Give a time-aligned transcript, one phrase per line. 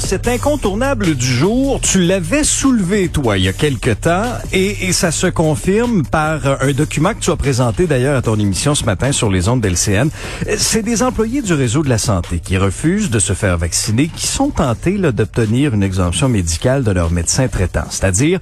[0.00, 1.80] C'est incontournable du jour.
[1.80, 6.62] Tu l'avais soulevé, toi, il y a quelque temps, et, et, ça se confirme par
[6.62, 9.60] un document que tu as présenté d'ailleurs à ton émission ce matin sur les ondes
[9.60, 10.08] d'LCN.
[10.56, 14.26] C'est des employés du réseau de la santé qui refusent de se faire vacciner, qui
[14.26, 17.84] sont tentés d'obtenir une exemption médicale de leur médecin traitant.
[17.90, 18.40] C'est-à-dire,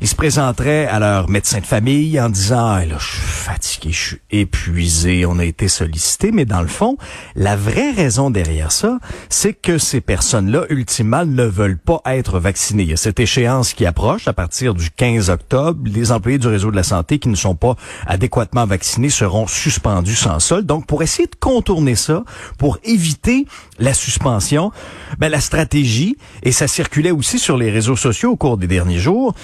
[0.00, 3.88] ils se présenteraient à leur médecin de famille en disant, ah, là, je suis fatigué,
[3.92, 6.96] je suis épuisé, on a été sollicité, mais dans le fond,
[7.34, 8.98] la vraie raison derrière ça,
[9.28, 10.64] c'est que ces personnes-là
[11.04, 12.82] ne veulent pas être vaccinés.
[12.84, 15.80] Il y a cette échéance qui approche à partir du 15 octobre.
[15.84, 17.76] Les employés du réseau de la santé qui ne sont pas
[18.06, 20.66] adéquatement vaccinés seront suspendus sans solde.
[20.66, 22.24] Donc, pour essayer de contourner ça,
[22.58, 23.46] pour éviter
[23.78, 24.72] la suspension,
[25.18, 28.98] ben, la stratégie, et ça circulait aussi sur les réseaux sociaux au cours des derniers
[28.98, 29.34] jours,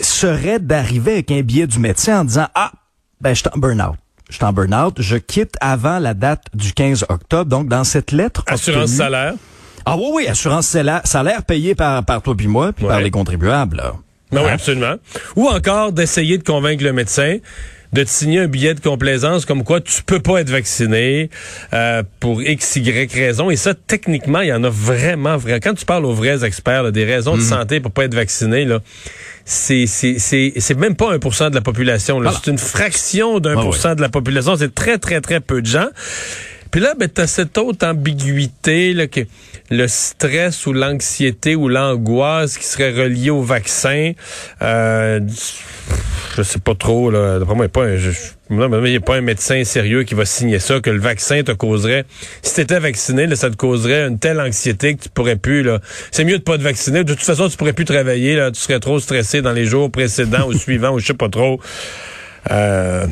[0.00, 2.72] serait d'arriver avec un billet du médecin en disant, ah,
[3.20, 3.96] ben, je suis en burn-out
[4.30, 7.48] je suis en burn-out, je quitte avant la date du 15 octobre.
[7.48, 8.42] Donc, dans cette lettre...
[8.46, 9.34] Assurance salaire.
[9.86, 13.10] Ah oui, oui, assurance salaire, salaire payé par, par toi puis moi, puis par les
[13.10, 13.76] contribuables.
[13.76, 13.94] Là.
[14.32, 14.54] Oui, hein?
[14.54, 14.94] absolument.
[15.36, 17.38] Ou encore d'essayer de convaincre le médecin
[17.94, 21.30] de te signer un billet de complaisance comme quoi tu peux pas être vacciné
[21.72, 23.50] euh, pour x, y raison.
[23.50, 25.60] Et ça, techniquement, il y en a vraiment, vraiment.
[25.62, 27.44] Quand tu parles aux vrais experts, des raisons de mm.
[27.44, 28.80] santé pour pas être vacciné, là,
[29.44, 32.20] c'est c'est même pas un pour cent de la population.
[32.32, 34.56] C'est une fraction d'un pour cent de la population.
[34.56, 35.88] C'est très, très, très peu de gens.
[36.74, 39.20] Puis là, ben, tu as cette autre ambiguïté, là, que
[39.70, 44.10] le stress ou l'anxiété ou l'angoisse qui serait relié au vaccin.
[44.60, 45.20] Euh,
[46.36, 47.38] je sais pas trop, là.
[47.38, 50.98] D'après moi, il n'y a, pas un, médecin sérieux qui va signer ça, que le
[50.98, 52.06] vaccin te causerait.
[52.42, 55.62] Si tu étais vacciné, là, ça te causerait une telle anxiété que tu pourrais plus,
[55.62, 55.78] là.
[56.10, 57.04] C'est mieux de pas te vacciner.
[57.04, 58.50] De toute façon, tu pourrais plus travailler, là.
[58.50, 61.60] Tu serais trop stressé dans les jours précédents ou suivants ou je sais pas trop.
[62.50, 63.06] Euh,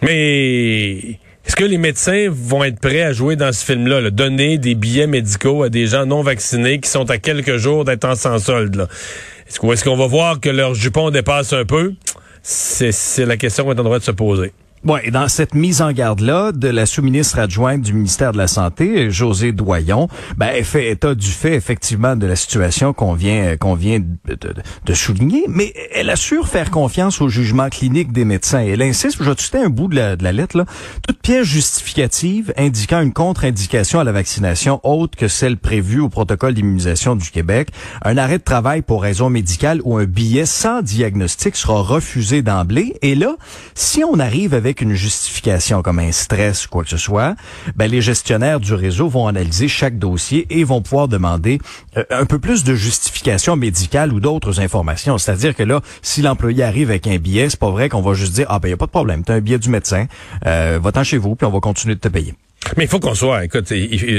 [0.00, 4.74] mais est-ce que les médecins vont être prêts à jouer dans ce film-là, donner des
[4.74, 8.38] billets médicaux à des gens non vaccinés qui sont à quelques jours d'être en sans
[8.38, 8.88] solde?
[9.46, 11.92] Est-ce qu'on va voir que leur jupon dépasse un peu?
[12.42, 14.52] C'est la question qu'on est en droit de se poser.
[14.84, 18.46] Bon, et dans cette mise en garde-là de la sous-ministre adjointe du ministère de la
[18.46, 23.56] Santé, José Doyon, ben, elle fait état du fait, effectivement, de la situation qu'on vient,
[23.56, 24.36] qu'on vient de,
[24.84, 28.60] de, souligner, mais elle assure faire confiance au jugement clinique des médecins.
[28.60, 30.66] Elle insiste, je vais un bout de la, de la lettre, là,
[31.06, 36.52] toute pièce justificative indiquant une contre-indication à la vaccination autre que celle prévue au protocole
[36.52, 37.70] d'immunisation du Québec,
[38.02, 42.98] un arrêt de travail pour raison médicale ou un billet sans diagnostic sera refusé d'emblée.
[43.00, 43.36] Et là,
[43.74, 47.34] si on arrive avec une justification comme un stress ou quoi que ce soit,
[47.76, 51.58] ben les gestionnaires du réseau vont analyser chaque dossier et vont pouvoir demander
[51.96, 55.18] euh, un peu plus de justification médicale ou d'autres informations.
[55.18, 58.34] C'est-à-dire que là, si l'employé arrive avec un billet, c'est pas vrai qu'on va juste
[58.34, 60.06] dire ah ben y a pas de problème, t'as un billet du médecin,
[60.46, 62.34] euh, va-t'en chez vous puis on va continuer de te payer.
[62.78, 63.72] Mais il faut qu'on soit, écoute,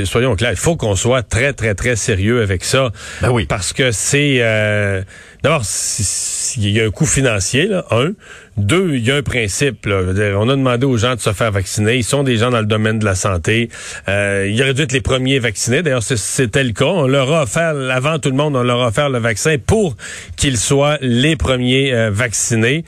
[0.05, 2.91] soyons clairs, il faut qu'on soit très, très, très sérieux avec ça.
[3.21, 3.45] Ben oui.
[3.47, 4.37] Parce que c'est...
[4.41, 5.01] Euh,
[5.45, 5.61] D'abord,
[6.57, 8.13] il y a un coût financier, là, un.
[8.57, 9.85] Deux, il y a un principe.
[9.85, 10.01] Là.
[10.37, 11.95] On a demandé aux gens de se faire vacciner.
[11.97, 13.69] Ils sont des gens dans le domaine de la santé.
[14.07, 15.81] Euh, ils auraient dû être les premiers vaccinés.
[15.81, 16.85] D'ailleurs, c'était le cas.
[16.85, 19.95] On leur a offert, avant tout le monde, on leur a offert le vaccin pour
[20.37, 22.85] qu'ils soient les premiers euh, vaccinés.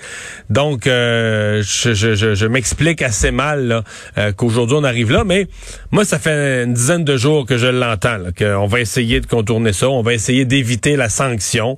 [0.50, 3.84] Donc, euh, je, je, je, m'explique assez mal
[4.17, 5.23] euh, qu'aujourd'hui on arrive là.
[5.25, 5.47] Mais
[5.91, 9.73] moi, ça fait une dizaine de jours que je l'entends, qu'on va essayer de contourner
[9.73, 9.89] ça.
[9.89, 11.78] On va essayer d'éviter la sanction.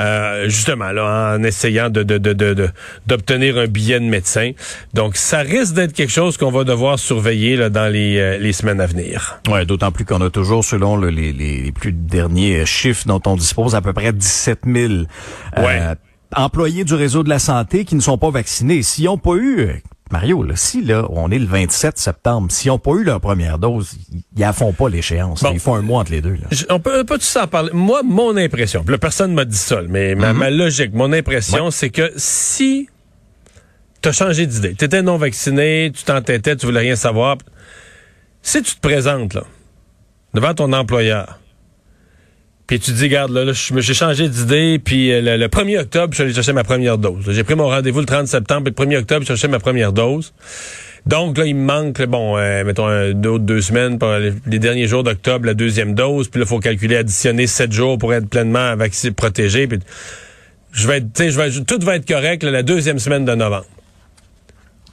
[0.00, 2.02] Euh, justement, là, en essayant de,
[3.24, 4.52] d'obtenir un billet de médecin.
[4.92, 8.52] Donc, ça risque d'être quelque chose qu'on va devoir surveiller là, dans les, euh, les
[8.52, 9.40] semaines à venir.
[9.48, 13.74] Ouais, d'autant plus qu'on a toujours, selon les, les, plus derniers chiffres dont on dispose,
[13.74, 14.92] à peu près 17 000
[15.58, 15.94] euh,
[16.36, 18.82] employés du réseau de la santé qui ne sont pas vaccinés.
[18.82, 22.78] S'ils n'ont pas eu Mario, là, si là, on est le 27 septembre, s'ils n'ont
[22.78, 23.96] pas eu leur première dose,
[24.36, 25.42] ils ne font pas l'échéance.
[25.50, 26.34] Ils font un mois entre les deux.
[26.34, 26.48] Là.
[26.70, 27.70] On peut pas tout ça en parler?
[27.72, 30.56] Moi, mon impression, là, personne m'a dit ça, mais ma, mm-hmm.
[30.56, 32.88] logique, mon impression, c'est que si
[34.04, 37.38] tu as changé d'idée, tu étais non vacciné, tu t'entêtais, tu voulais rien savoir,
[38.42, 39.44] si tu te présentes là,
[40.34, 41.40] devant ton employeur,
[42.66, 46.22] puis tu dis, regarde, là, j'ai changé d'idée, puis euh, le, 1er octobre, je suis
[46.22, 47.30] allé chercher ma première dose.
[47.30, 49.94] J'ai pris mon rendez-vous le 30 septembre, puis le 1er octobre, je cherchais ma première
[49.94, 50.34] dose.
[51.06, 54.86] Donc là, il me manque, bon, euh, mettons, un, deux, deux semaines pour les, derniers
[54.86, 58.28] jours d'octobre, la deuxième dose, puis là, il faut calculer, additionner sept jours pour être
[58.28, 59.66] pleinement vacciné, protégé.
[59.66, 59.78] Puis
[60.72, 63.64] je vais être, je vais, tout va être correct la deuxième semaine de novembre.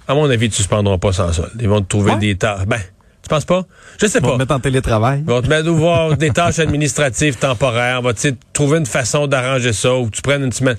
[0.08, 1.52] À mon avis, ils ne suspendront pas sans solde.
[1.60, 2.60] Ils vont te trouver des tas.
[2.68, 2.80] Ben,
[3.24, 3.64] Tu penses pas?
[4.00, 4.34] Je sais Ils vont pas.
[4.36, 5.20] te mettre en télétravail.
[5.20, 8.00] Ils vont te mettre à voir des tâches administratives temporaires.
[8.00, 8.14] On va
[8.54, 10.78] trouver une façon d'arranger ça ou que tu prennes une semaine.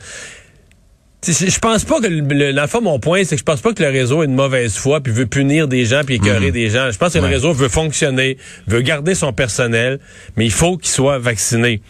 [1.24, 3.60] Je pense pas que, le, le- dans le fond, mon point, c'est que je pense
[3.60, 6.50] pas que le réseau ait une mauvaise foi puis veut punir des gens puis écœurer
[6.50, 6.90] des gens.
[6.90, 7.28] Je pense que Ouais.
[7.28, 10.00] le réseau veut fonctionner, veut garder son personnel,
[10.36, 11.80] mais il faut qu'il soit vacciné.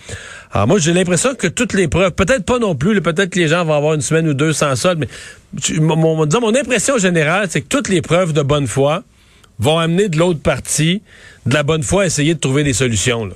[0.53, 3.49] Alors moi, j'ai l'impression que toutes les preuves, peut-être pas non plus, peut-être que les
[3.49, 5.09] gens vont avoir une semaine ou deux sans solde, mais
[5.63, 9.03] tu- mon, mon- disons, mon impression générale, c'est que toutes les preuves de bonne foi
[9.59, 11.01] vont amener de l'autre partie
[11.47, 13.25] de la bonne foi à essayer de trouver des solutions.
[13.25, 13.35] Là.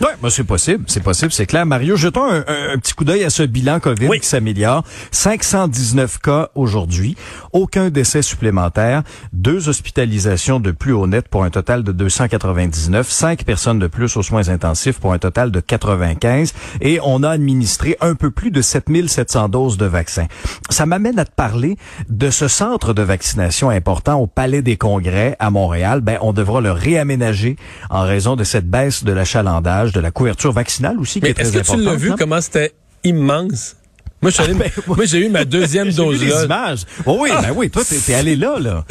[0.00, 1.64] Oui, ben c'est possible, c'est possible, c'est clair.
[1.66, 4.20] Mario, jetons un, un- un petit coup d'œil à ce bilan COVID Oui.
[4.20, 4.84] qui s'améliore.
[5.12, 7.16] 519 cas aujourd'hui,
[7.52, 9.02] aucun décès supplémentaire,
[9.32, 14.16] deux hospitalisations de plus au net pour un total de 299, cinq personnes de plus
[14.16, 18.50] aux soins intensifs pour un total de 95 et on a administré un peu plus
[18.50, 20.26] de 7700 doses de vaccins.
[20.70, 21.76] Ça m'amène à te parler
[22.08, 26.00] de ce centre de vaccination important au Palais des Congrès à Montréal.
[26.00, 27.56] Ben, on devra le réaménager
[27.90, 31.34] en raison de cette baisse de l'achalandage, de la couverture vaccinale aussi qui Mais est
[31.34, 32.16] très est-ce que tu l'as vu hein?
[32.18, 32.72] comment c'était
[33.04, 33.76] immense?
[34.22, 34.70] Moi, allé- ben,
[35.04, 36.44] j'ai eu ma deuxième J'ai vu dose les là.
[36.44, 36.80] images.
[37.06, 38.84] Oh oui, ben oui, toi, t'es allé là, là.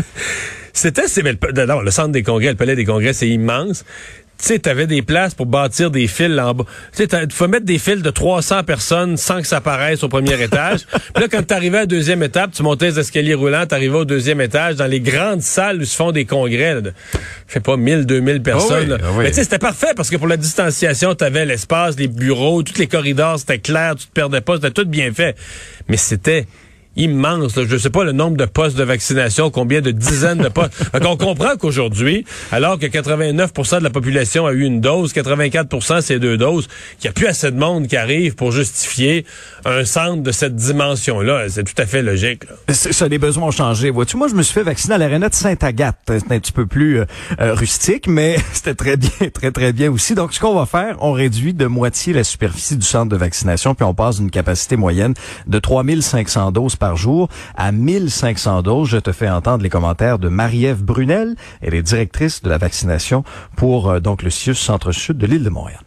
[0.74, 3.84] C'était, c'est, mais le, le centre des congrès, le palais des congrès, c'est immense.
[4.40, 6.66] Tu sais, t'avais des places pour bâtir des fils en bas.
[6.96, 10.42] Tu sais, faut mettre des fils de 300 personnes sans que ça paraisse au premier
[10.44, 10.82] étage.
[11.14, 14.06] Puis là, quand t'arrivais à la deuxième étape, tu montais les escaliers roulants, t'arrivais au
[14.06, 16.94] deuxième étage, dans les grandes salles où se font des congrès, là, de,
[17.48, 18.84] je sais pas, 1000, 2000 personnes.
[18.84, 18.98] oui, là.
[19.02, 19.24] ah oui.
[19.24, 22.78] Mais tu sais, c'était parfait parce que pour la distanciation, t'avais l'espace, les bureaux, tous
[22.80, 25.38] les corridors, c'était clair, tu te perdais pas, c'était tout bien fait.
[25.88, 26.48] Mais c'était
[26.96, 27.56] immense.
[27.56, 27.64] Là.
[27.68, 30.74] Je sais pas le nombre de postes de vaccination, combien de dizaines de postes.
[31.02, 36.02] Donc, on comprend qu'aujourd'hui, alors que 89% de la population a eu une dose, 84%
[36.02, 36.68] c'est deux doses,
[37.00, 39.26] qu'il n'y a plus assez de monde qui arrive pour justifier
[39.66, 41.46] un centre de cette dimension-là.
[41.50, 42.44] C'est tout à fait logique.
[42.46, 42.74] là.
[42.74, 43.90] Ça, les besoins ont changé.
[43.90, 45.98] Vois-tu, moi, je me suis fait vacciner à l'aréna de Sainte-Agathe.
[46.08, 47.06] C'est un petit peu plus euh,
[47.40, 50.16] euh, rustique, mais c'était très bien, très, très bien aussi.
[50.16, 53.76] Donc, ce qu'on va faire, on réduit de moitié la superficie du centre de vaccination,
[53.76, 55.14] puis on passe d'une capacité moyenne
[55.48, 58.90] de 3500 doses par jour à 1500 doses.
[58.90, 61.36] Je te fais entendre les commentaires de Marie-Ève Brunel.
[61.62, 63.24] Elle est directrice de la vaccination
[63.56, 65.80] pour euh, donc le CIUS Centre-Sud de l'île de Montréal.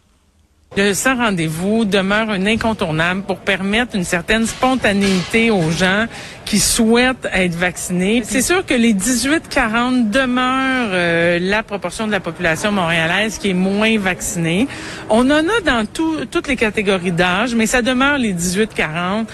[0.75, 6.05] Le sans rendez-vous demeure un incontournable pour permettre une certaine spontanéité aux gens
[6.45, 8.21] qui souhaitent être vaccinés.
[8.25, 13.53] C'est sûr que les 18-40 demeurent euh, la proportion de la population montréalaise qui est
[13.53, 14.67] moins vaccinée.
[15.09, 19.25] On en a dans tout- toutes les catégories d'âge, mais ça demeure les 18-40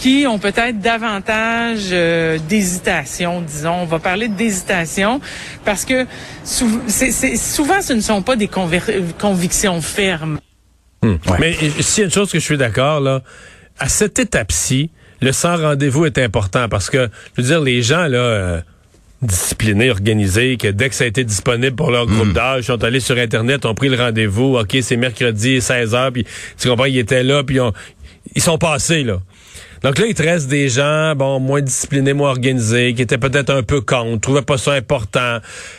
[0.00, 3.82] qui ont peut-être davantage euh, d'hésitation, disons.
[3.82, 5.20] On va parler d'hésitation
[5.64, 6.06] parce que
[6.42, 8.80] sou- c'est- souvent ce ne sont pas des conver-
[9.18, 10.38] convictions fermes.
[11.38, 13.20] Mais euh, s'il y a une chose que je suis d'accord, là,
[13.78, 18.06] à cette étape-ci, le sans rendez-vous est important parce que, je veux dire, les gens,
[18.06, 18.60] là, euh,
[19.20, 22.82] disciplinés, organisés, que dès que ça a été disponible pour leur groupe d'âge, ils sont
[22.84, 26.24] allés sur Internet, ont pris le rendez-vous, OK, c'est mercredi, 16h, puis
[26.58, 27.74] tu comprends, ils étaient là, puis ils ont-
[28.34, 29.20] ils sont passés, là.
[29.82, 33.50] Donc là, il te reste des gens, bon, moins disciplinés, moins organisés, qui étaient peut-être
[33.50, 35.38] un peu contre, trouvaient pas ça important,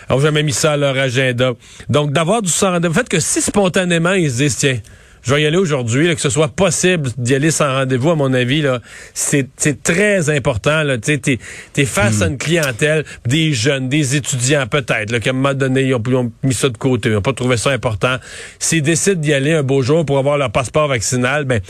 [0.09, 1.51] ont jamais mis ça à leur agenda.
[1.89, 4.79] Donc, d'avoir du sans rendez-vous, le fait que si spontanément, ils se disent, tiens,
[5.23, 8.33] je vais y aller aujourd'hui, que ce soit possible d'y aller sans rendez-vous, à mon
[8.33, 8.79] avis, là,
[9.13, 10.83] c'est très important.
[10.83, 11.39] Là, tu sais, t'es
[11.77, 15.93] es face à une clientèle, des jeunes, des étudiants peut-être, qu'à un moment donné, ils
[15.93, 18.17] ont, ils ont mis ça de côté, ils n'ont pas trouvé ça important.
[18.57, 21.61] S'ils décident d'y aller un beau jour pour avoir leur passeport vaccinal, ben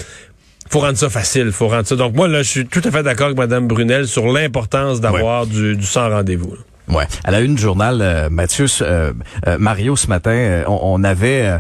[0.72, 1.96] faut rendre ça facile, faut rendre ça.
[1.96, 5.46] Donc moi, là, je suis tout à fait d'accord avec Mme Brunel sur l'importance d'avoir
[5.46, 6.56] du, du sans rendez-vous.
[6.88, 7.04] Ouais.
[7.24, 9.12] À la une du journal, euh, Mathieu, euh,
[9.48, 11.58] euh, Mario, ce matin, on, on avait euh,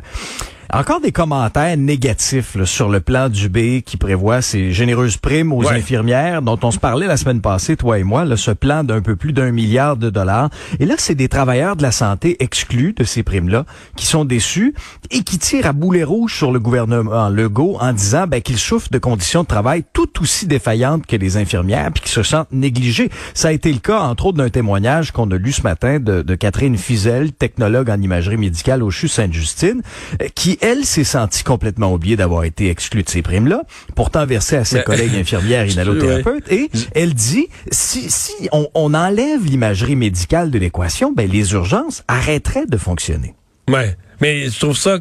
[0.74, 5.51] encore des commentaires négatifs là, sur le plan du B qui prévoit ces généreuses primes
[5.51, 5.75] aux Ouais.
[5.78, 9.01] infirmières dont on se parlait la semaine passée, toi et moi, là, ce plan d'un
[9.01, 10.50] peu plus d'un milliard de dollars.
[10.80, 14.74] Et là, c'est des travailleurs de la santé exclus de ces primes-là qui sont déçus
[15.12, 18.90] et qui tirent à boulet rouge sur le gouvernement Legault en disant ben, qu'ils souffrent
[18.92, 23.10] de conditions de travail tout aussi défaillantes que les infirmières puis qu'ils se sentent négligés.
[23.34, 26.22] Ça a été le cas, entre autres, d'un témoignage qu'on a lu ce matin de,
[26.22, 29.82] de Catherine Fizel, technologue en imagerie médicale au CHU Sainte-Justine,
[30.22, 33.63] euh, qui, elle, s'est sentie complètement oubliée d'avoir été exclue de ces primes-là,
[33.96, 36.51] pourtant versée à ses collègues infirmières inhalothérapeutes.
[36.51, 42.03] Et elle dit, si, si on, on enlève l'imagerie médicale de l'équation, ben, les urgences
[42.08, 43.34] arrêteraient de fonctionner.
[43.70, 43.96] Ouais.
[44.22, 45.00] Mais je trouve ça.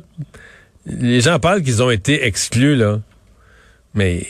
[0.87, 3.01] Les gens parlent qu'ils ont été exclus, là.
[3.95, 4.27] Mais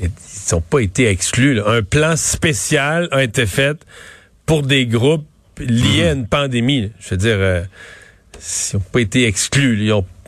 [0.00, 0.10] ils
[0.52, 1.54] n'ont pas été exclus.
[1.54, 1.64] là.
[1.68, 3.78] Un plan spécial a été fait
[4.46, 5.26] pour des groupes
[5.58, 6.82] liés à une pandémie.
[6.82, 6.88] là.
[7.00, 7.62] Je veux dire, euh,
[8.34, 9.76] ils n'ont pas été exclus.
[9.76, 9.82] là.
[9.84, 10.21] Ils ont- c'est-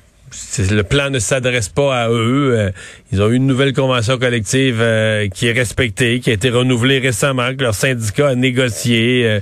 [0.58, 2.72] le plan ne s'adresse pas à eux.
[3.14, 6.50] Euh, Ils ont eu une nouvelle convention collective euh, qui est respectée, qui a été
[6.50, 9.40] renouvelée récemment, que leur syndicat a négocié euh,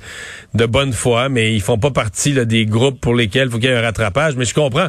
[0.55, 3.59] de bonne foi, mais ils font pas partie là, des groupes pour lesquels il faut
[3.59, 4.37] qu'il y ait un rattrapage.
[4.37, 4.88] Mais je comprends.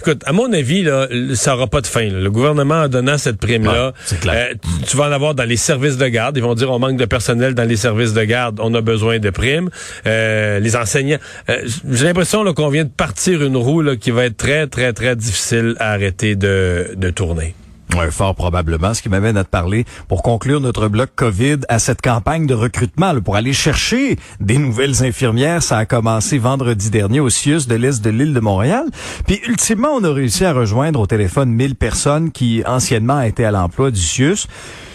[0.00, 2.08] Écoute, à mon avis, là, ça aura pas de fin.
[2.08, 3.92] Le gouvernement a donné cette prime-là,
[4.26, 4.54] euh,
[4.86, 6.38] tu, vas en avoir dans les services de garde.
[6.38, 9.18] Ils vont dire on manque de personnel dans les services de garde, on a besoin
[9.18, 9.68] de primes.
[10.06, 11.18] les enseignants.
[11.48, 15.16] J'ai l'impression qu'on vient de partir une roue là, qui va être très, très, très
[15.16, 17.54] difficile à arrêter de, de tourner.
[17.96, 18.94] Oui, fort probablement.
[18.94, 22.54] Ce qui m'amène à te parler, pour conclure notre bloc COVID, à cette campagne de
[22.54, 25.62] recrutement pour aller chercher des nouvelles infirmières.
[25.62, 28.84] Ça a commencé vendredi dernier au CIUS de l'Est de l'île de Montréal.
[29.26, 33.50] Puis, ultimement, on a réussi à rejoindre au téléphone 1000 personnes qui, anciennement, étaient à
[33.50, 34.46] l'emploi du CIUS.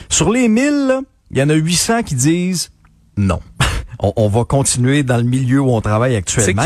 [0.10, 2.72] Sur les 1000, il y en a 800 qui disent
[3.18, 3.40] non
[4.00, 6.64] on, va continuer dans le milieu où on travaille actuellement.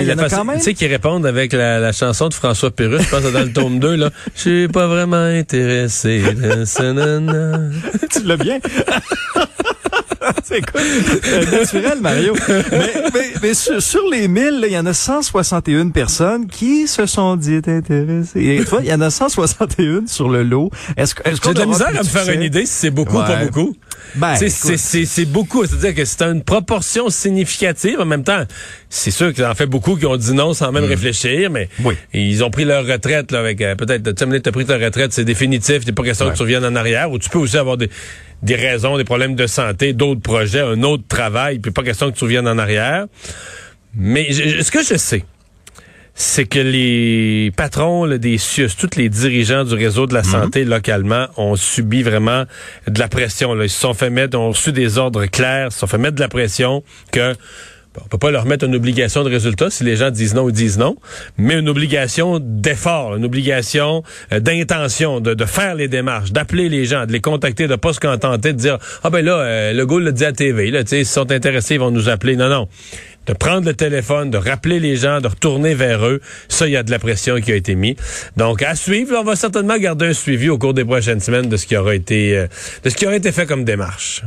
[0.56, 3.80] Tu sais qu'ils répondent avec la, chanson de François Pérus, je pense dans le tome
[3.80, 4.10] 2, là.
[4.36, 6.22] Je suis pas vraiment intéressé.
[8.12, 8.60] tu l'as bien?
[10.44, 10.82] c'est quoi?
[11.52, 12.36] naturel, Mario.
[13.42, 18.58] Mais, sur, les 1000, il y en a 161 personnes qui se sont dit intéressées.
[18.60, 20.72] Et toi, il y en a 161 sur le lot.
[20.98, 23.22] Est-ce est J'ai de la misère à me faire une idée si c'est beaucoup ou
[23.22, 23.76] pas beaucoup.
[24.16, 25.66] Ben, c'est beaucoup.
[25.66, 28.00] C'est-à-dire que c'est une proportion significative.
[28.00, 28.44] En même temps,
[28.90, 30.90] c'est sûr qu'il en fait beaucoup qui ont dit non sans même mm.
[30.90, 31.70] réfléchir, mais
[32.14, 35.26] ils ont pris leur retraite là, avec euh, peut-être, tu as pris ta retraite, c'est
[35.26, 37.90] définitif, il pas question que tu reviennes en arrière, ou tu peux aussi avoir des,
[38.42, 42.18] des raisons, des problèmes de santé, d'autres projets, un autre travail, puis pas question que
[42.18, 43.06] tu reviennes en arrière.
[43.96, 45.26] Mais ce que je sais,
[46.14, 50.30] c'est que les patrons des CIUS, tous les dirigeants du réseau de la mhm.
[50.30, 52.44] santé localement ont subi vraiment
[52.88, 53.54] de la pression.
[53.54, 53.64] Là.
[53.64, 56.22] Ils se sont fait mettre, ont reçu des ordres clairs, se sont fait mettre de
[56.22, 57.36] la pression que
[58.04, 60.52] on peut pas leur mettre une obligation de résultat si les gens disent non ou
[60.52, 60.96] disent non,
[61.38, 67.06] mais une obligation d'effort, une obligation euh, d'intention, de, faire les démarches, d'appeler les gens,
[67.06, 70.00] de les contacter, de pas se contenter de dire ah ben là euh, le gars
[70.00, 72.36] le dit à TV, là, s'ils sont intéressés ils vont nous appeler.
[72.36, 72.68] Non non,
[73.30, 76.20] de prendre le téléphone, de rappeler les gens, de retourner vers eux.
[76.48, 77.96] Ça, il y a de la pression qui a été mise.
[78.38, 81.56] Donc, à suivre, on va certainement garder un suivi au cours des prochaines semaines de
[81.56, 82.48] ce qui aura été, euh,
[82.84, 84.24] de ce qui aura été fait comme démarche.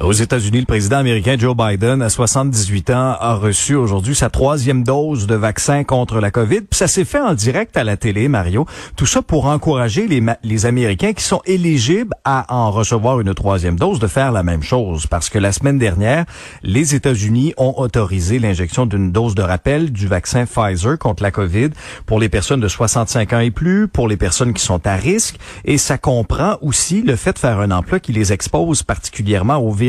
[0.00, 4.84] Aux États-Unis, le président américain Joe Biden, à 78 ans, a reçu aujourd'hui sa troisième
[4.84, 6.60] dose de vaccin contre la COVID.
[6.60, 8.66] Puis ça s'est fait en direct à la télé, Mario.
[8.96, 13.78] Tout ça pour encourager les, les Américains qui sont éligibles à en recevoir une troisième
[13.78, 15.06] dose de faire la même chose.
[15.06, 16.26] Parce que la semaine dernière,
[16.62, 21.70] les États-Unis ont autorisé l'injection d'une dose de rappel du vaccin Pfizer contre la COVID
[22.04, 25.36] pour les personnes de 65 ans et plus, pour les personnes qui sont à risque.
[25.64, 29.72] Et ça comprend aussi le fait de faire un emploi qui les expose particulièrement au
[29.72, 29.85] virus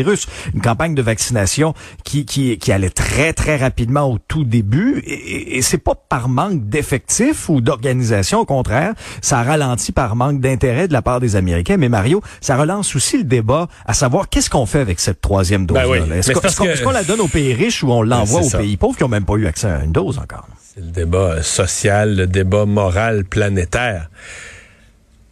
[0.54, 1.74] une campagne de vaccination
[2.04, 5.04] qui, qui, qui allait très, très rapidement au tout début.
[5.06, 8.40] Et, et c'est pas par manque d'effectifs ou d'organisation.
[8.40, 11.78] Au contraire, ça ralentit par manque d'intérêt de la part des Américains.
[11.78, 15.66] Mais Mario, ça relance aussi le débat à savoir qu'est-ce qu'on fait avec cette troisième
[15.66, 18.98] dose ben Est-ce qu'on la donne aux pays riches ou on l'envoie aux pays pauvres
[18.98, 20.48] qui ont même pas eu accès à une dose encore?
[20.74, 24.10] C'est le débat social, le débat moral planétaire.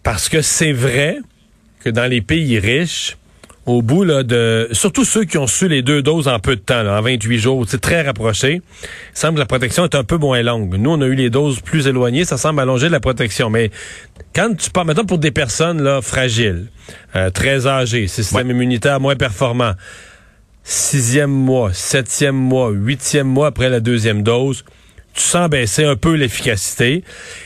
[0.03, 1.19] Parce que c'est vrai
[1.79, 3.17] que dans les pays riches,
[3.65, 6.61] au bout là, de surtout ceux qui ont su les deux doses en peu de
[6.61, 8.61] temps, en 28 jours, c'est très rapproché.
[8.83, 10.75] Il semble que la protection est un peu moins longue.
[10.77, 13.49] Nous, on a eu les doses plus éloignées, ça semble allonger la protection.
[13.49, 13.71] Mais
[14.35, 16.67] quand tu parles, maintenant pour des personnes là fragiles,
[17.15, 19.73] euh, très âgées, système immunitaire moins performant,
[20.63, 24.63] sixième mois, septième mois, huitième mois après la deuxième dose,
[25.15, 27.03] tu sens baisser un peu l'efficacité.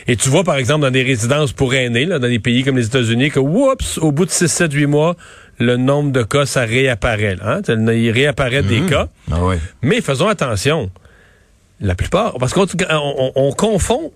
[0.08, 2.78] Et tu vois, par exemple, dans des résidences pour aînés, là, dans des pays comme
[2.78, 5.16] les États-Unis, que, oups, au bout de 6, 7, 8 mois,
[5.60, 7.38] le nombre de cas, ça réapparaît.
[7.44, 7.62] Hein?
[7.68, 8.90] Il réapparaît des mhm.
[8.90, 9.10] cas.
[9.32, 9.40] Ah
[9.82, 10.90] Mais faisons attention.
[11.82, 12.68] La plupart, parce qu'on
[13.36, 14.12] on, confond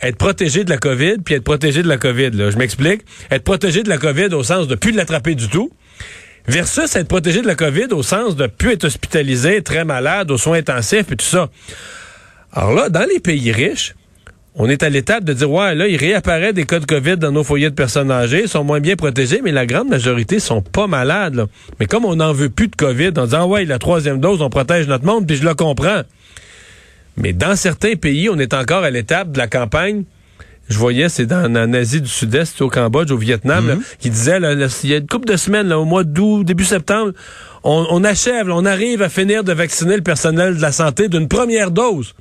[0.00, 2.30] être protégé de la COVID puis être protégé de la COVID.
[2.30, 2.50] Là.
[2.50, 3.02] Je m'explique.
[3.30, 5.70] Être protégé de la COVID au sens de plus l'attraper du tout
[6.46, 10.38] versus être protégé de la COVID au sens de plus être hospitalisé, très malade, aux
[10.38, 11.48] soins intensifs et tout ça.
[12.52, 13.94] Alors là, dans les pays riches,
[14.56, 17.32] on est à l'étape de dire, ouais, là, il réapparaît des cas de COVID dans
[17.32, 20.62] nos foyers de personnes âgées, ils sont moins bien protégés, mais la grande majorité sont
[20.62, 21.34] pas malades.
[21.34, 21.46] Là.
[21.80, 24.50] Mais comme on n'en veut plus de COVID, en disant, ouais, la troisième dose, on
[24.50, 26.02] protège notre monde, puis je le comprends.
[27.16, 30.04] Mais dans certains pays, on est encore à l'étape de la campagne.
[30.68, 33.82] Je voyais, c'est dans, en Asie du Sud-Est, au Cambodge, au Vietnam, mhm.
[33.98, 37.12] qui disait, il y a une couple de semaines, là, au mois d'août, début septembre,
[37.64, 41.26] on, on achève, on arrive à finir de vacciner le personnel de la santé d'une
[41.26, 42.14] première dose.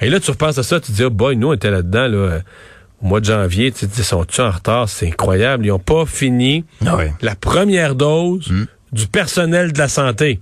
[0.00, 2.06] Et là, tu repenses à ça, tu te dis, oh boy, nous, on était là-dedans,
[2.08, 2.40] là, euh,
[3.02, 4.88] au mois de janvier, tu te dis, sont-ils en retard?
[4.88, 5.66] C'est incroyable.
[5.66, 8.66] Ils n'ont pas fini ah la première dose hmm.
[8.92, 10.40] du personnel de la santé.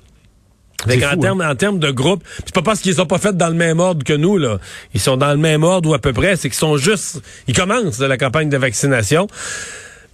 [0.84, 3.36] Fait C'est en termes en termes de groupe, c'est pas parce qu'ils sont pas faits
[3.36, 4.58] dans le même ordre que nous là.
[4.92, 7.56] Ils sont dans le même ordre ou à peu près, c'est qu'ils sont juste ils
[7.56, 9.26] commencent la campagne de vaccination.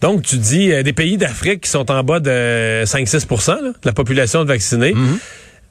[0.00, 3.74] Donc tu dis euh, des pays d'Afrique qui sont en bas de 5-6 là, de
[3.84, 4.94] la population de vaccinés.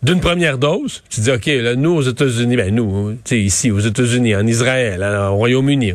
[0.04, 4.36] D'une première dose, tu dis OK, là, nous aux États-Unis, ben nous, ici aux États-Unis,
[4.36, 5.94] en Israël, hein, au Royaume-Uni.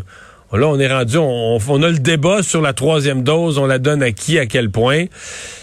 [0.52, 3.78] Là, on est rendu, on, on a le débat sur la troisième dose, on la
[3.78, 5.06] donne à qui, à quel point.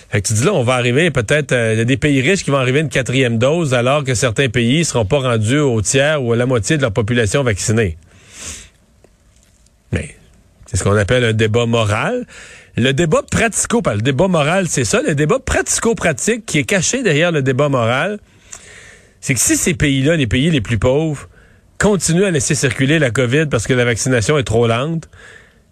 [0.09, 2.21] Fait que tu dis là, on va arriver peut-être, euh, il y a des pays
[2.21, 5.59] riches qui vont arriver une quatrième dose, alors que certains pays ne seront pas rendus
[5.59, 7.97] au tiers ou à la moitié de leur population vaccinée.
[9.91, 10.15] Mais
[10.67, 12.27] c'est ce qu'on appelle un débat moral.
[12.75, 17.31] Le débat pratico, le débat moral, c'est ça, le débat pratico-pratique qui est caché derrière
[17.31, 18.19] le débat moral,
[19.23, 21.29] c'est que si ces pays-là, les pays les plus pauvres,
[21.79, 25.07] continuent à laisser circuler la COVID parce que la vaccination est trop lente,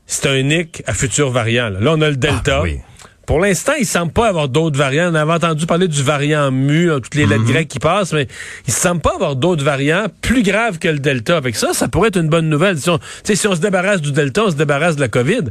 [0.06, 1.68] c'est un nick à futurs variants.
[1.68, 2.60] Là, Là, on a le Delta.
[2.60, 2.78] Ah, oui.
[3.26, 5.12] Pour l'instant, il semble pas avoir d'autres variants.
[5.12, 8.28] On avait entendu parler du variant mu, hein, toutes les lettres grecques qui passent, mais
[8.68, 11.36] il semble pas avoir d'autres variants plus graves que le Delta.
[11.36, 12.78] Avec ça, ça pourrait être une bonne nouvelle.
[12.78, 15.50] Si on, si on se débarrasse du Delta, on se débarrasse de la COVID.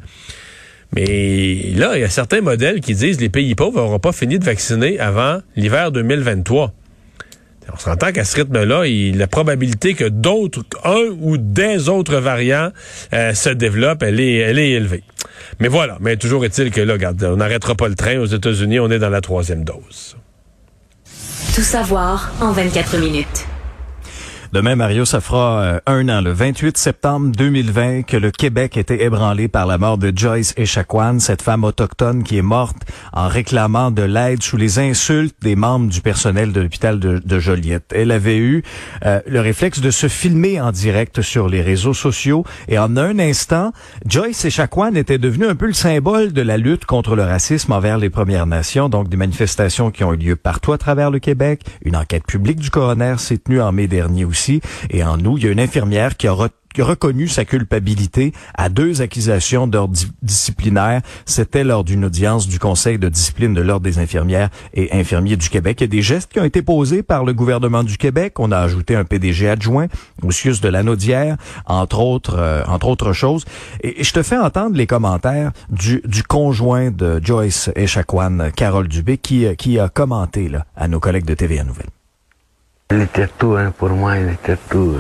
[0.97, 4.13] Mais là, il y a certains modèles qui disent que les pays pauvres n'auront pas
[4.13, 6.73] fini de vacciner avant l'hiver 2023.
[7.73, 12.71] On s'entend qu'à ce rythme-là, la probabilité que d'autres, un ou des autres variants
[13.13, 15.05] euh, se développent, elle est, elle est élevée.
[15.61, 18.81] Mais voilà, mais toujours est-il que là, regarde, on n'arrêtera pas le train aux États-Unis,
[18.81, 20.17] on est dans la troisième dose.
[21.55, 23.47] Tout savoir en 24 minutes.
[24.53, 29.05] Demain, Mario, ça fera euh, un an, le 28 septembre 2020, que le Québec était
[29.05, 32.79] ébranlé par la mort de Joyce Echaquan, cette femme autochtone qui est morte
[33.13, 37.93] en réclamant de l'aide sous les insultes des membres du personnel de l'hôpital de, Joliette.
[37.95, 38.65] Elle avait eu
[39.07, 43.21] euh, le réflexe de se filmer en direct sur les réseaux sociaux et en un
[43.21, 43.73] instant,
[44.05, 47.99] Joyce Echaquan était devenue un peu le symbole de la lutte contre le racisme envers
[47.99, 51.61] les Premières Nations, donc des manifestations qui ont eu lieu partout à travers le Québec.
[51.85, 54.40] Une enquête publique du coroner s'est tenue en mai dernier aussi.
[54.91, 56.37] Et en août, il y a une infirmière qui a,
[56.79, 61.03] reconnu sa culpabilité à deux accusations d'ordre di- disciplinaire.
[61.27, 65.49] C'était lors d'une audience du Conseil de discipline de l'Ordre des infirmières et infirmiers du
[65.49, 65.79] Québec.
[65.81, 68.39] Il y a des gestes qui ont été posés par le gouvernement du Québec.
[68.39, 69.89] On a ajouté un PDG adjoint
[70.31, 73.45] CIUS de l'Anaudière, entre autres, euh, entre autres choses.
[73.83, 78.87] Et, et je te fais entendre les commentaires du, du conjoint de Joyce Echaquan, Carole
[78.89, 81.89] Dubé, qui, euh, qui a commenté là, à nos collègues de TVA Nouvelle.
[82.91, 84.97] Elle était tout, hein, pour moi, elle était tout.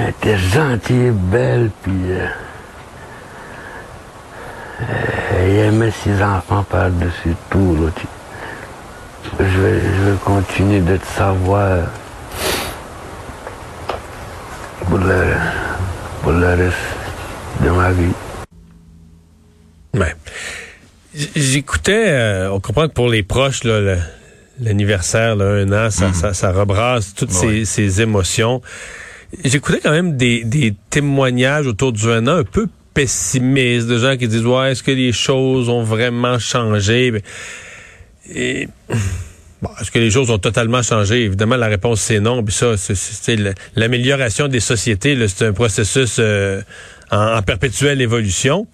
[0.00, 2.26] Elle était gentille, belle, puis euh,
[5.38, 7.76] elle aimait ses enfants par-dessus tout.
[7.80, 7.90] Là,
[9.38, 11.86] je, vais, je continuer de te savoir
[14.88, 15.34] pour le,
[16.22, 16.76] pour reste
[17.60, 18.12] de ma vie.
[19.94, 20.14] Ouais.
[21.14, 23.98] J'écoutais, euh, on comprend que pour les proches, là, le-
[24.60, 28.60] l'anniversaire, là, un an, ça, ça, ça rebrasse toutes ces, ces émotions.
[29.44, 34.16] J'écoutais quand même des, des témoignages autour du un an un peu pessimistes, de gens
[34.16, 37.10] qui disent, ouais, est-ce que les choses ont vraiment changé?
[37.10, 37.22] Ben,
[38.32, 38.68] Et,
[39.60, 41.24] bon, est-ce que les choses ont totalement changé?
[41.24, 42.44] Évidemment, la réponse, c'est non.
[42.44, 43.36] Puis ça, c'est-
[43.74, 46.62] l'amélioration des sociétés, c'est un processus euh,
[47.10, 48.68] en, en perpétuelle évolution.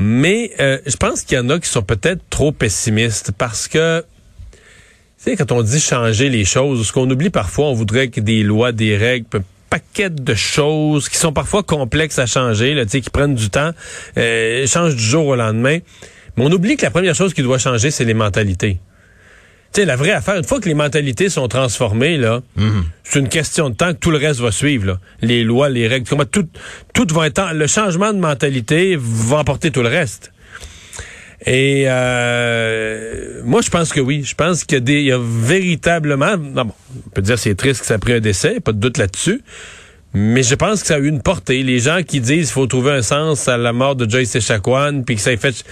[0.00, 4.04] Mais euh, je pense qu'il y en a qui sont peut-être trop pessimistes parce que,
[5.18, 8.42] sais, quand on dit changer les choses, ce qu'on oublie parfois, on voudrait que des
[8.42, 12.92] lois, des règles, un paquet de choses qui sont parfois complexes à changer, là, tu
[12.92, 13.72] sais, qui prennent du temps,
[14.16, 15.78] euh, changent du jour au lendemain.
[16.36, 18.78] Mais on oublie que la première chose qui doit changer, c'est les mentalités.
[19.72, 22.40] Tu sais, la vraie affaire, une fois que les mentalités sont transformées, là,
[23.04, 24.86] c'est une question de temps que tout le reste va suivre.
[24.86, 25.00] Là.
[25.20, 26.48] Les lois, les règles, tout,
[26.94, 27.52] tout va être.
[27.52, 30.32] Le changement de mentalité va emporter tout le reste.
[31.50, 34.22] Et euh, moi, je pense que oui.
[34.22, 36.36] Je pense qu'il y a, y a véritablement.
[36.36, 36.74] Non, bon,
[37.06, 39.40] on peut dire c'est triste que ça a pris un décès, pas de doute là-dessus.
[40.12, 41.62] Mais je pense que ça a eu une portée.
[41.62, 45.02] Les gens qui disent qu'il faut trouver un sens à la mort de Joyce Echaquan,
[45.06, 45.64] puis que ça a fait...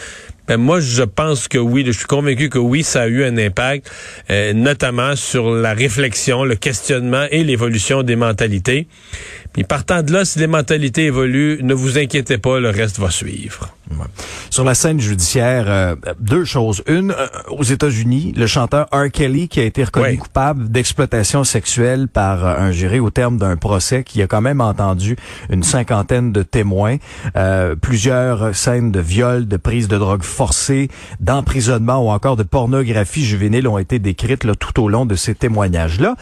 [0.49, 1.83] Ben moi, je pense que oui.
[1.85, 3.91] Je suis convaincu que oui, ça a eu un impact,
[4.31, 8.87] euh, notamment sur la réflexion, le questionnement et l'évolution des mentalités.
[9.57, 13.11] Puis partant de là, si les mentalités évoluent, ne vous inquiétez pas, le reste va
[13.11, 13.71] suivre.
[13.91, 14.05] Ouais.
[14.51, 16.83] Sur la scène judiciaire, euh, deux choses.
[16.87, 19.11] Une, euh, aux États-Unis, le chanteur R.
[19.11, 20.17] Kelly qui a été reconnu Ouais.
[20.17, 24.61] coupable d'exploitation sexuelle par euh, un jury au terme d'un procès qui a quand même
[24.61, 25.17] entendu
[25.49, 26.97] une cinquantaine de témoins,
[27.81, 30.89] plusieurs scènes de viol, de prise de drogue forcée,
[31.21, 35.35] d'emprisonnement ou encore de pornographie juvénile ont été décrites là, tout au long de ces
[35.35, 36.17] témoignages-là.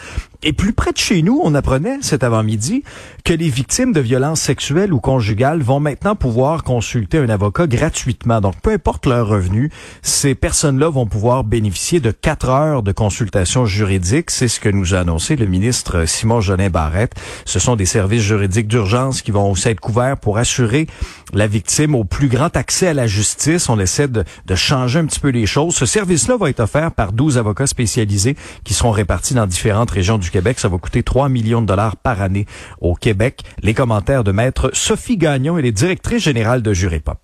[0.47, 2.85] Et plus près de chez nous, on apprenait cet avant-midi
[3.25, 8.43] que les victimes de violences sexuelles ou conjugales vont maintenant pouvoir consulter un avocat gratuitement.
[8.43, 9.71] Donc, peu importe leur revenu,
[10.03, 14.31] ces personnes-là vont pouvoir bénéficier de quatre heures de consultation juridique.
[14.31, 17.15] C'est ce que nous a annoncé le ministre Simon Jolin Barrette.
[17.47, 20.89] Ce sont des services juridiques d'urgence qui vont aussi être couverts pour assurer
[21.35, 23.69] la victime au plus grand accès à la justice.
[23.69, 25.75] On essaie de, changer un petit peu les choses.
[25.75, 30.19] Ce service-là va être offert par 12 avocats spécialisés qui seront répartis dans différentes régions
[30.19, 30.61] du Québec.
[30.61, 32.47] Ça va coûter 3 millions de dollars par année
[32.81, 33.43] au Québec.
[33.63, 37.24] Les commentaires de maître Sophie Gagnon, elle est directrice générale de Jurépop.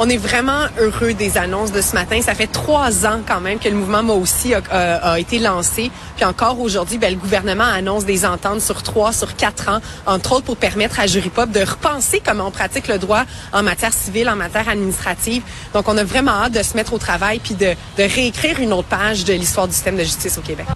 [0.00, 2.22] On est vraiment heureux des annonces de ce matin.
[2.22, 5.40] Ça fait trois ans quand même que le mouvement Moi aussi a, a, a été
[5.40, 5.90] lancé.
[6.14, 10.34] Puis encore aujourd'hui, ben, le gouvernement annonce des ententes sur trois, sur quatre ans, entre
[10.34, 14.30] autres pour permettre à Juripop de repenser comment on pratique le droit en matière civile,
[14.30, 15.42] en matière administrative.
[15.74, 18.72] Donc on a vraiment hâte de se mettre au travail puis de, de réécrire une
[18.72, 20.66] autre page de l'histoire du système de justice au Québec.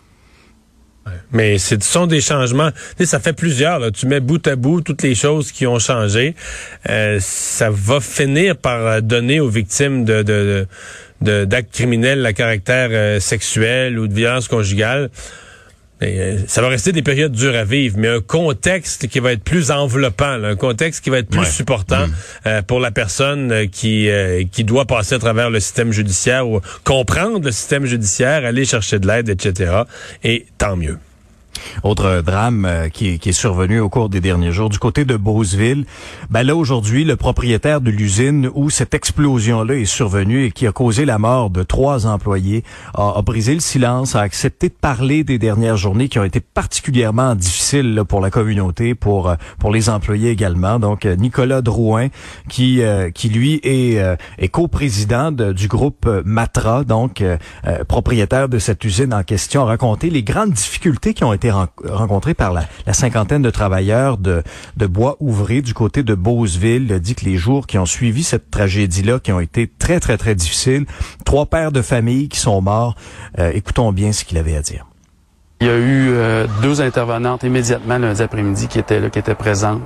[1.33, 2.71] Mais ce sont des changements.
[3.05, 3.91] Ça fait plusieurs.
[3.93, 6.35] Tu mets bout à bout toutes les choses qui ont changé.
[6.88, 10.67] Euh, ça va finir par donner aux victimes de, de,
[11.21, 15.11] de d'actes criminels à caractère euh, sexuel ou de violence conjugale.
[16.03, 19.43] Euh, ça va rester des périodes dures à vivre, mais un contexte qui va être
[19.45, 21.47] plus enveloppant, là, un contexte qui va être plus Ouais.
[21.47, 22.12] supportant Mm.
[22.47, 26.49] euh, pour la personne euh, qui euh, qui doit passer à travers le système judiciaire
[26.49, 29.73] ou comprendre le système judiciaire, aller chercher de l'aide, etc.
[30.25, 30.99] Et tant mieux.
[31.83, 35.17] Autre drame euh, qui, qui est survenu au cours des derniers jours du côté de
[35.17, 35.85] Beauceville.
[36.31, 40.73] Ben là aujourd'hui, le propriétaire de l'usine où cette explosion-là est survenue et qui a
[40.73, 45.25] causé la mort de trois employés a, a brisé le silence, a accepté de parler
[45.25, 49.71] des dernières journées qui ont été particulièrement difficiles là, pour la communauté, pour euh, pour
[49.71, 50.79] les employés également.
[50.79, 52.09] Donc euh, Nicolas Drouin
[52.49, 57.23] qui euh, qui lui est, euh, est coprésident de- du groupe euh, Matra, donc
[57.88, 61.69] propriétaire de cette usine en question, a raconté les grandes difficultés qui ont été ren-
[61.85, 64.43] rencontrées par la, cinquantaine de travailleurs de,
[64.87, 67.01] bois ouvré du côté de Beauceville.
[67.01, 70.35] Dit que les jours qui ont suivi cette tragédie-là, qui ont été très, très, très
[70.35, 70.87] difficiles,
[71.25, 72.95] trois pères de famille qui sont morts.
[73.39, 74.87] Euh, écoutons bien ce qu'il avait à dire.
[75.61, 79.35] Il y a eu euh, deux intervenantes immédiatement lundi après-midi qui étaient là, qui étaient
[79.35, 79.81] présentes.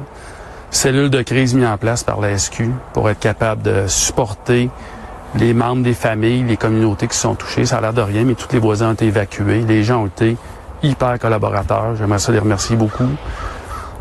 [0.71, 4.69] Cellule de crise mise en place par la SQ pour être capable de supporter
[5.37, 7.67] les membres des familles, les communautés qui sont touchées.
[7.67, 9.63] Ça a l'air de rien, mais tous les voisins ont été évacués.
[9.69, 10.37] Les gens ont été
[10.83, 11.97] hyper collaborateurs.
[11.97, 13.09] J'aimerais ça les remercier beaucoup.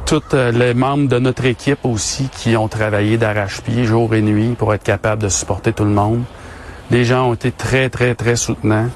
[0.06, 4.56] Tous euh, les membres de notre équipe aussi qui ont travaillé d'arrache-pied jour et nuit
[4.58, 6.24] pour être capables de supporter tout le monde.
[6.92, 8.90] Les gens ont été très, très, très soutenants.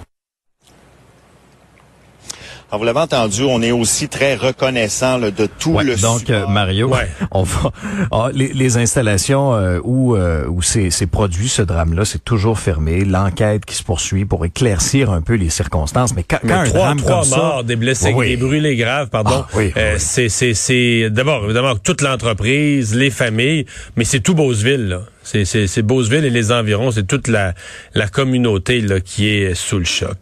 [2.71, 6.19] Alors, vous l'avez entendu, on est aussi très reconnaissant là, de tout Ouais, le donc
[6.19, 6.36] support.
[6.36, 7.08] euh, Mario, Ouais.
[7.32, 7.71] on va
[8.12, 12.60] ah, les, les installations euh, où euh, où c'est c'est produit ce drame-là, c'est toujours
[12.60, 13.03] fermé.
[13.05, 16.13] L'enquête qui se poursuit pour éclaircir un peu les circonstances.
[16.15, 18.27] Mais quand, Mais quand un trois, drame trois comme ça, morts, des blessés, Oui.
[18.29, 19.45] des brûlés graves, pardon.
[19.45, 19.99] Ah, oui, Euh, oui.
[19.99, 24.89] C'est, c'est, c'est d'abord évidemment toute l'entreprise, les familles, mais c'est tout Beauceville.
[24.89, 25.01] Là.
[25.23, 27.55] C'est, c'est, c'est Beauceville et les environs, c'est toute la,
[27.95, 30.17] la communauté là qui est sous le choc.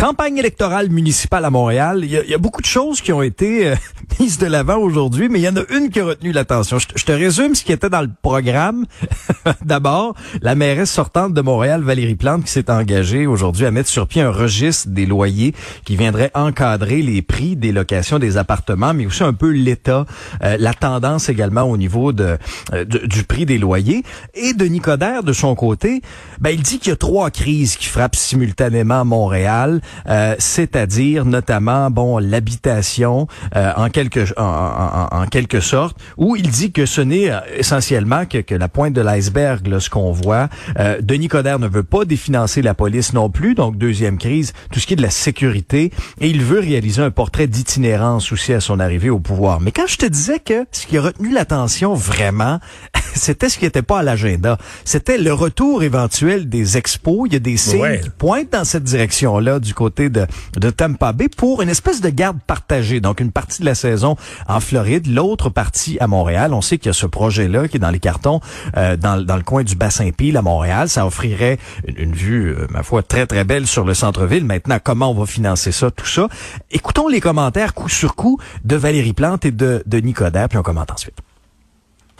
[0.00, 3.20] Campagne électorale municipale à Montréal, il y a, y a beaucoup de choses qui ont
[3.20, 3.74] été euh,
[4.18, 6.78] mises de l'avant aujourd'hui, mais il y en a une qui a retenu l'attention.
[6.78, 8.86] Je, je te résume ce qui était dans le programme.
[9.62, 14.08] D'abord, la mairesse sortante de Montréal, Valérie Plante, qui s'est engagée aujourd'hui à mettre sur
[14.08, 19.04] pied un registre des loyers qui viendrait encadrer les prix des locations des appartements, mais
[19.04, 20.06] aussi un peu l'état,
[20.42, 22.38] euh, la tendance également au niveau de,
[22.72, 24.02] euh, du, prix des loyers.
[24.32, 26.00] Et Denis Coderre, de son côté,
[26.40, 31.90] ben, il dit qu'il y a trois crises qui frappent simultanément Montréal, euh, c'est-à-dire notamment
[31.90, 33.26] bon l'habitation
[33.56, 37.38] euh, en quelque en, en- en- quelque sorte, où il dit que ce n'est euh,
[37.56, 40.48] essentiellement que, que la pointe de l'iceberg, là, ce qu'on voit.
[40.78, 44.80] Euh, Denis Coderre ne veut pas définancer la police non plus, donc deuxième crise, tout
[44.80, 48.60] ce qui est de la sécurité, et il veut réaliser un portrait d'itinérance aussi à
[48.60, 49.60] son arrivée au pouvoir.
[49.60, 52.58] Mais quand je te disais que ce qui a retenu l'attention vraiment,
[53.14, 54.58] c'était ce qui n'était pas à l'agenda.
[54.84, 57.26] C'était le retour éventuel des expos.
[57.26, 58.00] Il y a des signes Ouais.
[58.00, 60.26] qui pointent dans cette direction-là du côté de,
[60.76, 63.00] Tampa Bay pour une espèce de garde partagée.
[63.00, 64.14] Donc, une partie de la saison
[64.46, 66.52] en Floride, l'autre partie à Montréal.
[66.52, 68.40] On sait qu'il y a ce projet-là qui est dans les cartons
[68.76, 70.90] euh, dans, le coin du Bassin-Pile à Montréal.
[70.90, 74.44] Ça offrirait une, une vue, euh, ma foi, très, très belle sur le centre-ville.
[74.44, 76.28] Maintenant, comment on va financer ça, tout ça?
[76.70, 80.62] Écoutons les commentaires coup sur coup de Valérie Plante et de, de Nicodère, puis on
[80.62, 81.16] commente ensuite.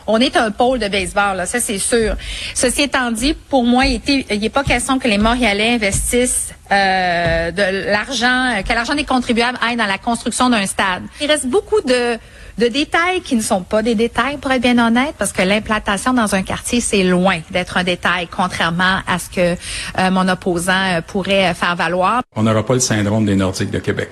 [0.07, 2.15] On est un pôle de baseball, là, ça c'est sûr.
[2.53, 4.01] Ceci étant dit, pour moi, il
[4.39, 9.57] n'est pas question que les Montréalais investissent euh, de l'argent, euh, que l'argent des contribuables
[9.61, 11.03] aille dans la construction d'un stade.
[11.19, 12.17] Il reste beaucoup de,
[12.57, 16.13] de détails qui ne sont pas des détails, pour être bien honnête, parce que l'implantation
[16.13, 19.55] dans un quartier, c'est loin d'être un détail, contrairement à ce que
[19.99, 22.21] euh, mon opposant euh, pourrait faire valoir.
[22.35, 24.09] On n'aura pas le syndrome des Nordiques de Québec.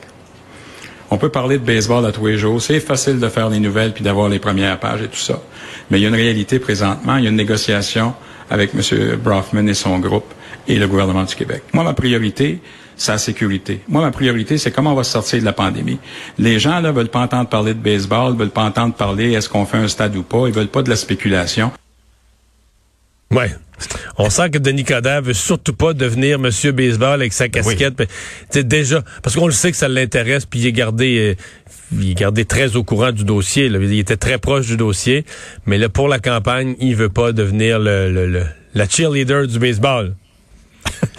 [1.11, 2.61] On peut parler de baseball à tous les jours.
[2.61, 5.41] C'est facile de faire les nouvelles puis d'avoir les premières pages et tout ça.
[5.89, 7.17] Mais il y a une réalité présentement.
[7.17, 8.13] Il y a une négociation
[8.49, 9.17] avec M.
[9.17, 10.31] Brofman et son groupe
[10.67, 11.63] et le gouvernement du Québec.
[11.73, 12.61] Moi, ma priorité,
[12.95, 13.81] c'est la sécurité.
[13.87, 15.99] Moi, ma priorité, c'est comment on va sortir de la pandémie.
[16.37, 19.65] Les gens, là, veulent pas entendre parler de baseball, veulent pas entendre parler est-ce qu'on
[19.65, 20.47] fait un stade ou pas.
[20.47, 21.71] Ils veulent pas de la spéculation.
[23.31, 23.55] Ouais.
[24.17, 27.95] On sent que Denis Coderre veut surtout pas devenir Monsieur Baseball avec sa casquette.
[27.99, 28.63] Oui.
[28.63, 32.15] déjà, parce qu'on le sait que ça l'intéresse, puis il est gardé, euh, il est
[32.15, 33.69] gardé très au courant du dossier.
[33.69, 33.79] Là.
[33.81, 35.25] Il était très proche du dossier,
[35.65, 38.43] mais là pour la campagne, il veut pas devenir le, le, le
[38.75, 40.13] la cheerleader du baseball.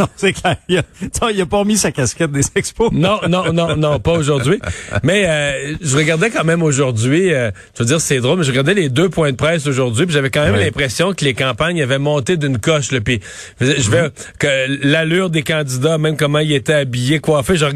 [0.01, 0.57] Non, c'est clair.
[0.69, 0.83] Il a,
[1.31, 2.91] il a pas mis sa casquette des expos.
[2.93, 4.59] non, non, non, non, pas aujourd'hui.
[5.03, 8.51] Mais euh, je regardais quand même aujourd'hui, euh, je veux dire, c'est drôle, mais je
[8.51, 11.83] regardais les deux points de presse aujourd'hui, puis j'avais quand même l'impression que les campagnes
[11.83, 12.93] avaient monté d'une coche.
[12.93, 13.21] Là, puis
[13.61, 17.57] je vais que l'allure des candidats, même comment ils étaient habillés, coiffés.
[17.57, 17.67] Je,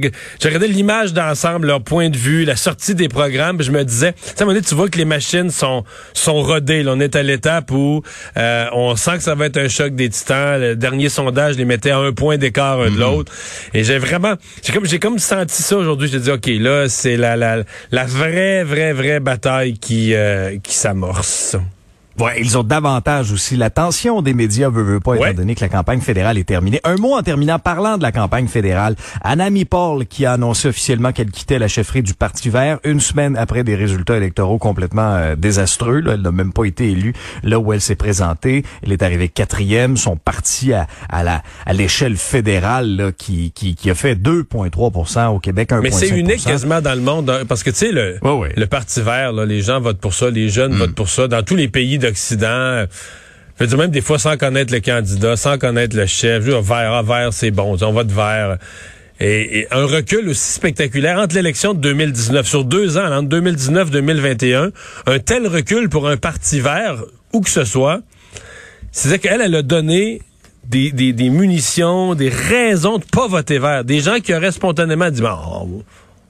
[0.41, 3.85] je regardais l'image d'ensemble, leur point de vue, la sortie des programmes, puis je me
[3.85, 5.85] disais, un moment donné, tu vois que les machines sont
[6.15, 6.83] sont rodées.
[6.83, 8.03] Là, on est à l'étape où
[8.37, 10.61] euh, on sent que ça va être un choc des titans.
[10.61, 13.01] Le dernier sondage les mettait à un point d'écart un de mhm.
[13.01, 13.33] l'autre.
[13.75, 16.09] Et j'ai vraiment, j'ai comme, j'ai comme senti ça aujourd'hui.
[16.09, 20.75] J'ai dit, OK, là, c'est la, la, la vraie, vraie, vraie bataille qui, euh, qui
[20.75, 21.57] s'amorce.
[22.19, 23.57] Ouais, ils ont davantage aussi.
[23.57, 26.81] La tension des médias veut, veut pas, étant donné que la campagne fédérale est terminée.
[26.85, 28.95] Un mot en terminant, parlant de la campagne fédérale.
[29.23, 33.37] Anami Paul, qui a annoncé officiellement qu'elle quittait la chefferie du Parti vert une semaine
[33.37, 36.01] après des résultats électoraux complètement euh, désastreux.
[36.01, 36.15] Là.
[36.15, 38.65] Elle n'a même pas été élue là où elle s'est présentée.
[38.83, 39.97] Elle est arrivée quatrième.
[39.97, 45.29] Son parti à, à la à l'échelle fédérale là, qui, qui, qui a fait 2,3%
[45.29, 47.31] au Québec, 1,5 Mais c'est unique quasiment dans le monde.
[47.31, 50.31] Hein, parce que, tu sais, le, le Parti vert, là, les gens votent pour ça,
[50.31, 50.79] les jeunes mm.
[50.79, 51.29] votent pour ça.
[51.29, 52.85] Dans tous les pays d'Occident.
[53.57, 56.57] Je veux dire, même des fois sans connaître le candidat, sans connaître le chef, juste
[56.59, 58.59] vert, ah, vert, c'est bon, on vote vert.
[59.21, 64.71] Et, un recul aussi spectaculaire entre l'élection de 2019, sur deux ans, entre 2019 2021,
[65.07, 68.01] un tel recul pour un parti vert, où que ce soit,
[68.91, 70.21] c'est qu'elle, elle a donné
[70.69, 73.85] des, munitions, des raisons de pas voter vert.
[73.85, 75.85] Des gens qui auraient spontanément dit, bon,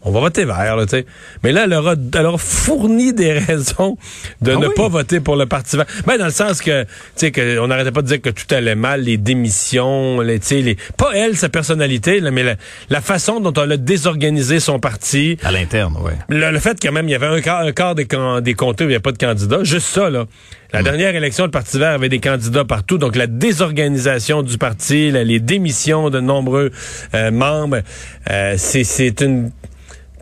[0.05, 1.07] on va voter vert, là, tu sais.
[1.43, 3.97] Mais là, elle aura, elle fourni des raisons
[4.43, 5.87] de ah ne pas voter pour le Parti vert.
[6.07, 8.75] Ben, dans le sens que, tu sais, qu'on n'arrêtait pas de dire que tout allait
[8.75, 12.45] mal, les démissions, les, tu sais, les, pas elle, sa personnalité, là, mais
[12.90, 15.38] la, façon dont elle a désorganisé son parti.
[15.43, 16.12] À l'interne, oui.
[16.29, 18.07] Le, fait quand même, il y avait un quart, un quart des,
[18.43, 19.64] des comtés où il n'y a pas de candidats.
[19.64, 20.27] Juste ça, là.
[20.73, 20.85] La hmm.
[20.85, 25.38] dernière élection, le Parti vert avait des candidats partout, donc la désorganisation du parti, les
[25.38, 26.73] démissions de nombreux
[27.14, 27.81] euh, membres,
[28.31, 29.53] euh, c'est une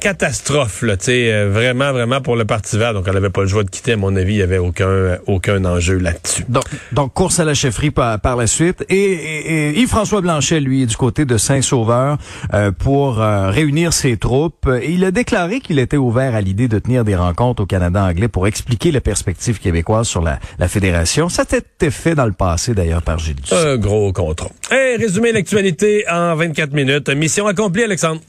[0.02, 2.92] catastrophe, là, euh, vraiment, vraiment pour le Parti vert.
[2.92, 5.18] Donc, elle n'avait pas le choix de quitter, à mon avis, il n'y avait aucun,
[5.28, 6.44] aucun enjeu là-dessus.
[6.48, 8.84] Donc, donc, course à la chefferie par, par la suite.
[8.88, 12.18] Et, Yves-François Blanchet, lui, est du côté de Saint-Sauveur
[12.52, 14.68] euh, pour euh, réunir ses troupes.
[14.84, 18.26] il a déclaré qu'il était ouvert à l'idée de tenir des rencontres au Canada anglais
[18.26, 21.28] pour expliquer les perspectives québécoises sur la, la fédération.
[21.28, 24.50] Ça a été fait dans le passé, d'ailleurs, par Gilles Un gros contrat.
[24.72, 27.08] Et résumé l'actualité en 24 minutes.
[27.10, 28.20] Mission accomplie, Alexandre.